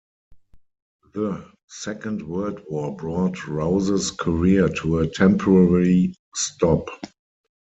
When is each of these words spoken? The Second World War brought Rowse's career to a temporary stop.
The 1.13 1.45
Second 1.67 2.27
World 2.27 2.63
War 2.67 2.95
brought 2.97 3.45
Rowse's 3.47 4.09
career 4.09 4.67
to 4.77 4.97
a 4.97 5.07
temporary 5.07 6.15
stop. 6.33 6.89